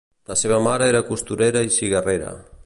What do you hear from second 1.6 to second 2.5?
i cigarrera.